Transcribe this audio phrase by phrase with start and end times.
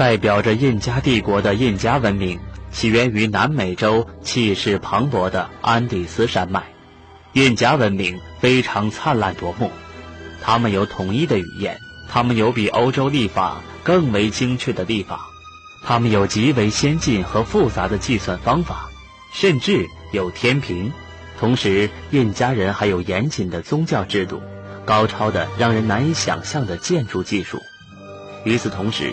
[0.00, 2.40] 代表着印加帝国的印加文明，
[2.72, 6.62] 起源于南美洲气势磅礴的安第斯山脉。
[7.34, 9.70] 印加文明非常灿烂夺目，
[10.40, 11.78] 他们有统一的语言，
[12.08, 15.20] 他们有比欧洲历法更为精确的历法，
[15.84, 18.88] 他们有极为先进和复杂的计算方法，
[19.34, 20.90] 甚至有天平。
[21.38, 24.40] 同时，印加人还有严谨的宗教制度，
[24.86, 27.60] 高超的让人难以想象的建筑技术。
[28.44, 29.12] 与此同时，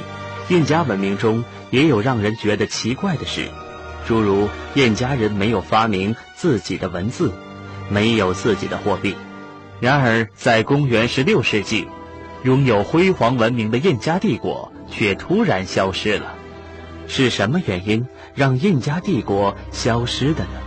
[0.49, 3.49] 印加文明中也有让人觉得奇怪的事，
[4.05, 7.33] 诸如印加人没有发明自己的文字，
[7.89, 9.15] 没有自己的货币。
[9.81, 11.87] 然而，在公元十六世纪，
[12.43, 16.33] 拥有辉煌文明的印加帝国却突然消失了。
[17.07, 20.61] 是什么原因让印加帝国消失的呢？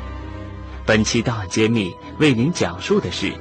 [0.84, 3.32] 本期大揭秘为您讲述的是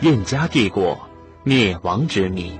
[0.00, 1.08] 印加帝国
[1.42, 2.58] 灭亡之谜。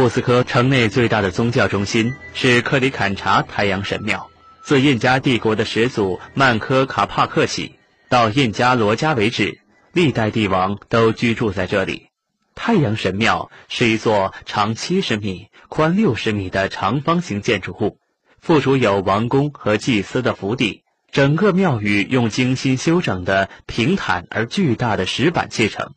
[0.00, 4.30] 库斯科城内最大的宗教中心是克里坎察太阳神庙。
[4.62, 7.74] 自印加帝国的始祖曼科卡帕克起，
[8.08, 9.60] 到印加罗加为止，
[9.92, 12.06] 历代帝王都居住在这里。
[12.54, 17.98] 太阳神庙是一座长七十米、宽六十米的长方形建筑物，
[18.40, 20.82] 附属有王宫和祭司的府邸。
[21.12, 25.92] 整个庙宇用精心修整的平坦而巨大的石板砌成，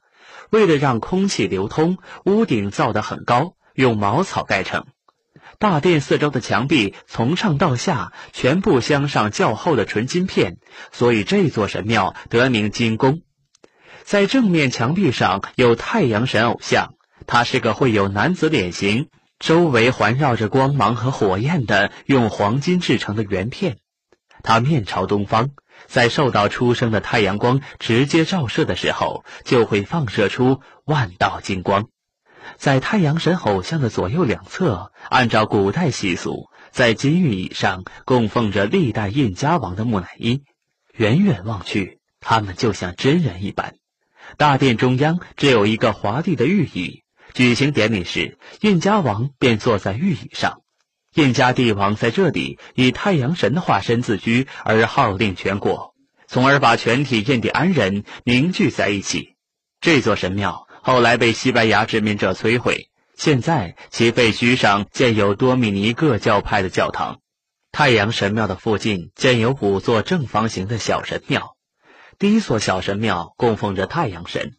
[0.50, 3.54] 为了让空气流通，屋顶造得很高。
[3.74, 4.86] 用茅草盖成，
[5.58, 10.58] 大殿四周的墙壁从上到下全部镶上较厚的纯金片，
[10.92, 13.22] 所以这座神庙得名金宫。
[14.04, 16.94] 在正面墙壁上有太阳神偶像，
[17.26, 23.78] 它是个会有男子脸型，周围环绕着光芒和火焰的用黄金制成的圆片。
[24.44, 25.52] 它面朝东方，
[25.88, 31.88] 在受到初升的太阳光直接照射的时候，就会放射出万道金光。
[32.58, 40.44] 在太阳神偶像的左右两侧，按照古代习俗，在金玉椅上供奉着历代印加王的木乃伊。
[40.96, 43.76] 远远望去，他们就像真人一般。
[44.38, 50.62] 大殿中央只有一个华丽的玉椅，举行典礼时，印加王便坐在玉椅上。
[51.16, 55.94] 印加帝王在这里以太阳神的化身自居，而号令全国，
[56.28, 59.36] 从而把全体印第安人凝聚在一起。
[59.80, 60.63] 这座神庙。
[60.86, 67.22] 后来被西班牙殖民者摧毁，现在其废墟上建有多米尼各教派的教堂。
[67.72, 71.56] 太阳神庙的附近建有五座正方形的小神庙，
[72.20, 74.52] 第一座小神庙供奉着太阳神，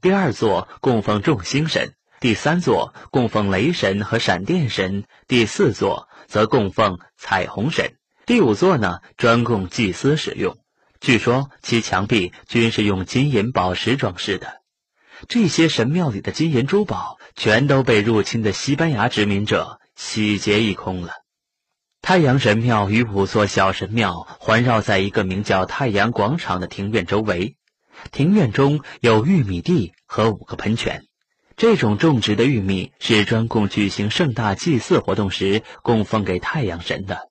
[0.00, 10.56] 第二座供奉众星神，第三座供奉雷神和闪电神，第四座则供奉彩虹神，第五座呢专供祭司使用。
[11.00, 14.61] 据说其墙壁均是用金银宝石装饰的。
[15.28, 21.12] 这些神庙里的金银珠宝全都被入侵的西班牙殖民者洗劫一空了。
[22.00, 27.56] 太阳神庙与五座小神庙环绕在一个名叫太阳广场的庭院周围，
[28.10, 31.04] 庭院中有玉米地和五个喷泉。
[31.56, 37.28] 这种种植的玉米是专供举行盛大祭祀活动时供奉给太阳神的。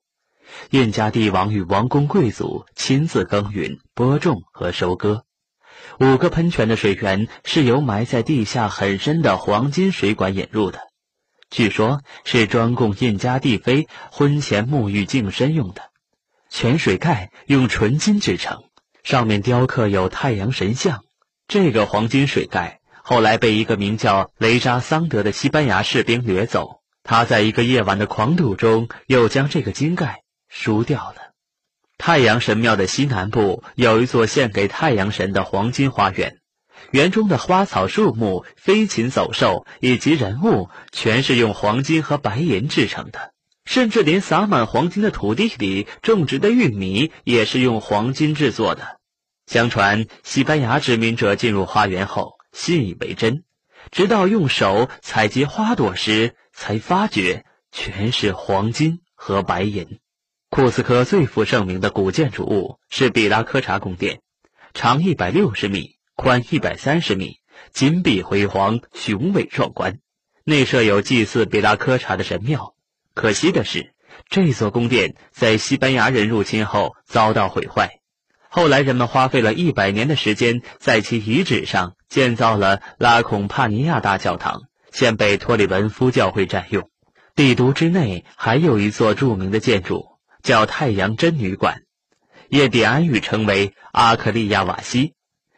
[0.69, 5.25] 印加帝王与王公贵族亲自耕耘、播种和收割。
[6.00, 10.80] 五个喷泉的水源是由埋在地下很深的黄金水管引入的，
[11.50, 15.84] 据说是专供印加帝妃婚前沐浴净身用的。
[16.50, 18.64] 泉水盖用纯金制成，
[19.03, 21.03] 上面雕刻有太阳神像。
[21.47, 31.31] 这个黄金水盖后来被一个名叫雷扎桑德的西班牙士兵掠走，他在一个夜晚的狂赌中又将这个金盖输掉了。
[32.01, 36.40] 太阳神庙的西南部有一座献给太阳神的黄金花园，
[36.90, 43.34] 园中的花草树木、飞禽走兽以及人物全是用黄金和白银制成的，
[43.66, 48.97] 甚至连洒满黄金的土地里种植的玉米也是用黄金制作的。
[49.46, 53.43] 相传，西班牙殖民者进入花园后信以为真，
[53.91, 59.99] 直到用手采集花朵时，才发觉全是黄金和白银。
[60.53, 64.20] 库斯科最负盛名的古建筑物是比拉科查宫殿，
[64.74, 67.38] 长一百六十米，宽一百三十米，
[67.72, 70.00] 金碧辉煌，雄伟壮观。
[70.44, 72.76] 内设有祭祀比拉科查的神庙。
[73.14, 73.94] 可惜的是，
[74.30, 78.02] 这座宫殿在西班牙人入侵后遭到毁坏。
[78.50, 86.90] 后来人们花费了一百年的时间，在其遗址上建造了拉孔帕尼亚大教堂，现被托里文夫教会占用。
[87.36, 90.10] 帝都之内还有一座著名的建筑。
[90.43, 91.84] 叫太阳真女馆，
[92.49, 95.14] 印第安语称为阿克利亚瓦西，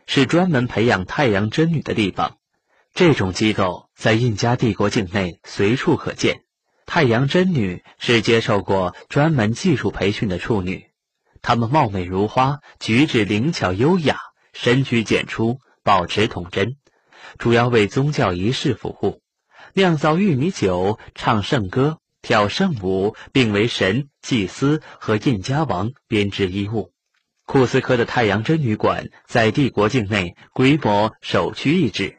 [0.05, 2.37] 是专门培养太阳真女的地方。
[2.93, 6.41] 这种机构在印加帝国境内随处可见。
[6.85, 10.87] 太阳真女是接受过专门技术培训的处女，
[11.41, 14.17] 她们貌美如花，举止灵巧优雅，
[14.53, 16.75] 深居简出，保持童真，
[17.37, 19.21] 主要为宗教仪式服务，
[19.73, 21.99] 酿造玉米酒，唱圣歌。
[22.21, 26.91] 跳圣舞，并为神、祭司和印加王编织衣物。
[27.45, 32.17] 库斯科的太阳真女馆在帝国境内规模首屈一指，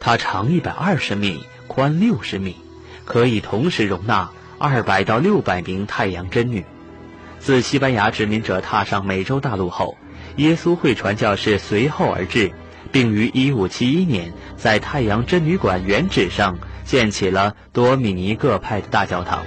[0.00, 2.56] 它长一百二十米，宽六十米，
[3.04, 6.64] 可以同时容纳二百到六百名太阳真女。
[7.38, 9.96] 自西班牙殖民者踏上美洲大陆后，
[10.38, 12.50] 耶稣会传教士随后而至，
[12.90, 16.58] 并于一五七一年在太阳真女馆原址上。
[16.86, 19.44] 建起了多米尼各派的大教堂。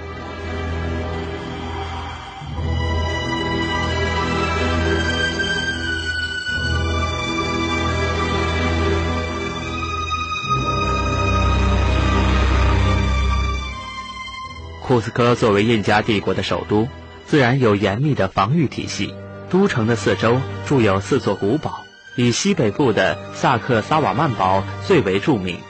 [14.90, 16.88] 库斯科作为印加帝国的首都，
[17.24, 19.14] 自然有严密的防御体系。
[19.48, 21.84] 都城的四周筑有四座古堡，
[22.16, 25.60] 以西北部的萨克萨瓦曼堡最为著名。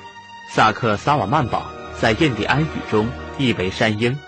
[0.50, 1.66] 萨克萨瓦曼堡
[2.00, 4.18] 在印第安语中意为山鹰，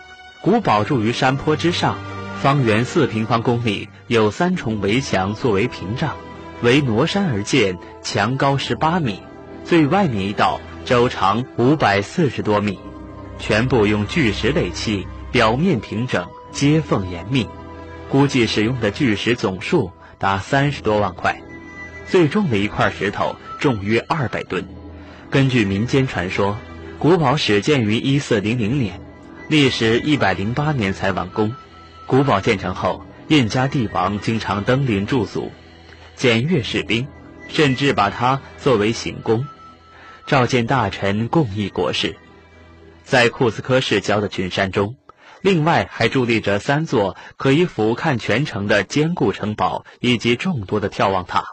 [0.42, 1.96] 古堡筑于山坡之上，
[2.42, 6.16] 方圆四平方公里，有三重围墙作为屏障，
[6.60, 9.22] 为挪山而建，墙高十八米，
[9.64, 12.78] 最外面一道周长五百四十多米，
[13.42, 17.48] 全部用巨石垒砌，表面平整，接缝严密，
[18.08, 21.42] 估计使用的巨石总数达三十多万块，
[22.06, 24.64] 最重的一块石头重约二百吨。
[25.28, 26.56] 根据民间传说，
[27.00, 29.00] 古堡始建于一四零零年，
[29.48, 31.52] 历时一百零八年才完工。
[32.06, 35.50] 古堡建成后，印加帝王经常登临驻足，
[36.14, 37.08] 检阅士兵，
[37.48, 39.44] 甚至把它作为行宫，
[40.28, 42.14] 召见大臣，共议国事。
[43.04, 44.96] 在库斯科市郊的群山中，
[45.40, 51.44] 另外还伫立着三座可以俯瞰全城的坚固城堡，以及众多的眺望塔，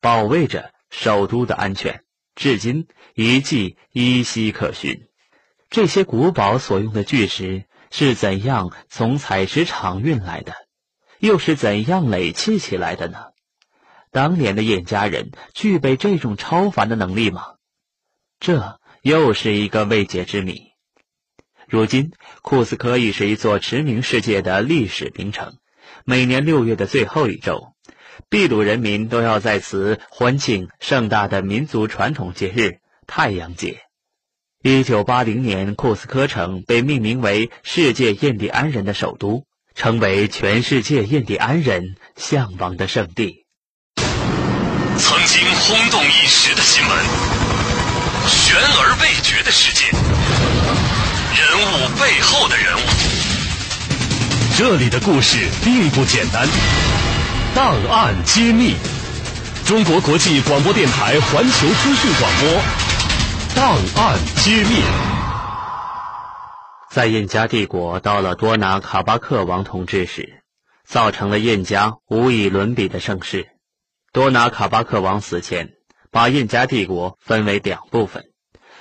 [0.00, 2.04] 保卫着首都的安全。
[2.34, 5.08] 至今遗迹依稀可寻。
[5.68, 10.54] 这些古堡所用的巨石是怎样从采石场运来的？
[11.18, 13.18] 又是怎样垒砌起来的呢？
[14.10, 17.42] 当年的印加人具备这种超凡的能力吗？
[18.40, 20.71] 这又是一个未解之谜。
[21.72, 25.54] 如今，库斯科已是一座驰名世界的历史名城。
[26.04, 27.68] 每年六月的最后一周。
[28.28, 33.80] 秘鲁人民都要在此欢庆盛大的民族传统节日——太阳节。
[34.62, 43.46] 一九八零年，库斯科城被命名为世界印第安人的首都，成为全世界印第安人向往的圣地。
[43.96, 46.98] 曾经轰动一时的新闻，
[48.28, 49.88] 悬而未决的事件，
[51.34, 52.80] 人物背后的人物，
[54.58, 56.46] 这里的故事并不简单。
[57.54, 58.74] 档案揭秘，
[59.64, 62.62] 中国国际广播电台环球资讯广播。
[63.54, 64.82] 档案揭秘，
[66.90, 70.42] 在印加帝国到了多拿卡巴克王统治时，
[70.86, 73.48] 造成了印加无以伦比的盛世。
[74.12, 75.70] 多拿卡巴克王死前，
[76.10, 78.24] 把印加帝国分为两部分，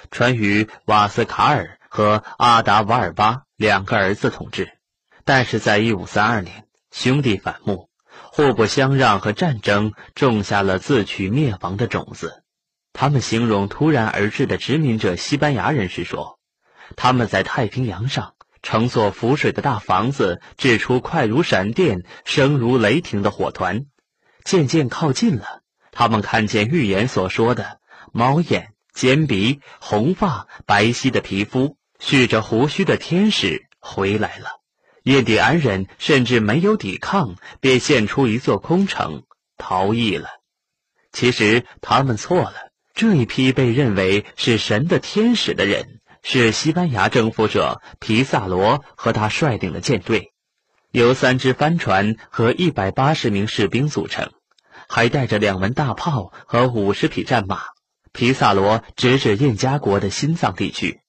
[0.09, 4.79] 传于瓦斯卡尔和阿达瓦尔巴两个儿子统治。
[5.25, 7.89] 但是在一五三二年，兄弟反目。
[8.33, 12.43] 互不相让和战争种下了自取灭亡的种子。
[12.93, 16.39] 他们形容突然而至的殖民者西班牙人时说
[16.95, 23.85] ：“他们在太平洋上乘坐浮水的大房子，掷出快如闪电、声如雷霆的火团。
[24.45, 27.79] 渐渐靠近了，他们看见预言所说的
[28.13, 34.59] 猫眼、尖鼻、红发、白皙的皮肤、蓄着胡须的天使回来了。”
[35.03, 39.23] 印第安人甚至没有抵抗，便现出一座空城，
[39.57, 40.27] 逃逸了。
[41.11, 42.53] 其实他们错了。
[42.93, 50.33] 这一批被认为是神的天使的人，是西班牙征服者皮萨罗和他率领的舰队，
[50.91, 54.31] 由三只帆船和一百八十名士兵组成，
[54.87, 57.61] 还带着两门大炮和五十匹战马。
[58.11, 60.99] 皮萨罗直指印加国的心脏地区。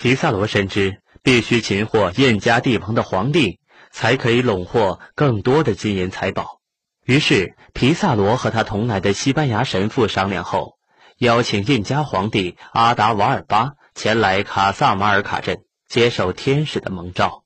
[0.00, 1.02] 皮萨罗深知。
[1.22, 3.60] 必须擒获印加帝王的皇帝，
[3.92, 6.60] 才可以笼获更多的金银财宝。
[7.04, 10.78] 于是，皮萨罗和他同来的西班牙神父商量后，
[11.18, 17.44] 邀请印加皇帝阿达瓦尔巴前来卡萨马尔卡镇接受天使的蒙召。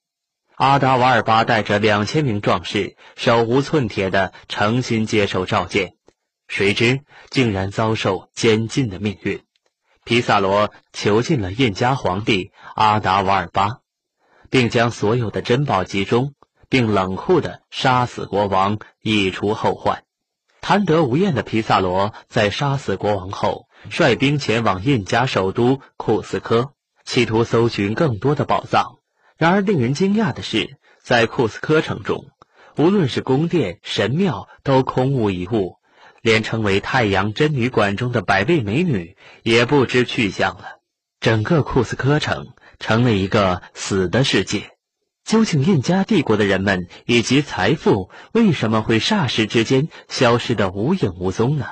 [0.54, 5.94] 阿达瓦尔巴带着两千名壮士，手无寸铁的诚心接受召见，
[6.46, 9.42] 谁知竟然遭受监禁的命运。
[10.04, 13.78] 皮萨罗囚禁了印加皇帝阿达瓦尔巴，
[14.50, 16.34] 并将所有的珍宝集中，
[16.68, 20.04] 并冷酷地杀死国王，以除后患。
[20.60, 26.72] 贪得无厌的皮萨罗在杀死国王后，率兵前往印加首都库斯科，
[27.04, 28.98] 企图搜寻更多的宝藏。
[29.38, 32.26] 然而，令人惊讶的是，在库斯科城中，
[32.76, 35.78] 无论是宫殿、神庙，都空无一物，
[36.24, 40.80] 连称为“太阳真女馆”中的百位美女也不知去向了。
[41.20, 44.70] 整个库斯科城成了一个死的世界。
[45.22, 51.66] 究竟印加帝国的人们以及财富为什么会霎时之间消失得无影无踪呢？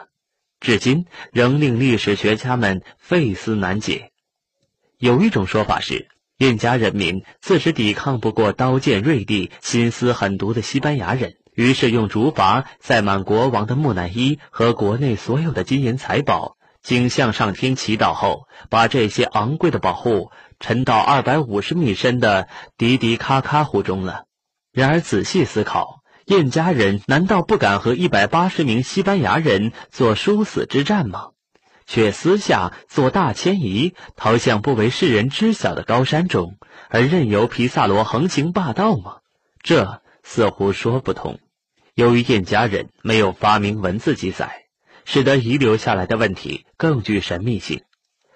[0.60, 4.10] 至今仍令历史学家们费思难解。
[4.98, 6.08] 有一种说法是。
[6.38, 20.30] 印加人民自是抵抗不过刀剑锐利、心思狠毒的西班牙人，于是用竹筏载满国王的木乃伊和国内所有的金银财宝，经向上天祈祷后，把这些昂贵的宝物
[20.60, 24.24] 沉到二百五十米深的迪迪卡卡湖中了。
[24.72, 31.28] 然而仔细思考，印加人难道不敢和一百八十名西班牙人做殊死之战吗？
[31.84, 36.56] 却私下做大迁移，逃向不为世人知晓的高山中，
[36.88, 39.16] 而任由皮萨罗横行霸道吗？
[39.62, 41.40] 这似乎说不通。
[41.94, 44.64] 由于印加人没有发明文字记载，
[45.04, 47.82] 使得遗留下来的问题更具神秘性。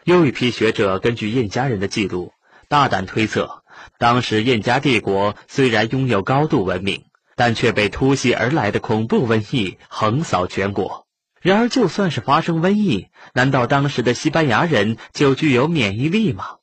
[0.05, 2.33] 又一批学者根据印加人的记录，
[2.69, 3.63] 大胆推测，
[3.99, 11.07] 当时印加帝国虽然拥有高度文明，但却被突袭而来的恐怖瘟疫横扫全国。
[11.41, 16.57] 然而，就算是发生瘟疫，难道当时的西班牙人就具有免疫力吗？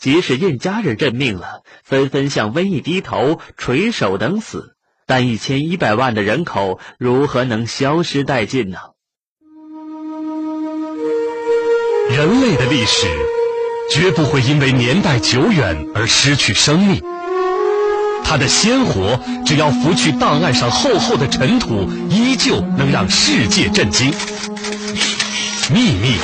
[0.00, 4.74] 即使印加人认命了，纷纷向瘟疫低头，垂手等死，
[5.06, 8.78] 但一千一百万的人口如何能消失殆尽呢？
[12.08, 13.06] 人类的历史
[13.90, 17.02] 绝不会因为年代久远而失去生命。
[18.24, 24.10] 它的鲜活，只要拂去档案上厚厚的尘土，依旧能让世界震惊。
[25.70, 26.16] 秘密，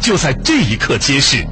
[0.00, 1.44] 就在这一刻揭示。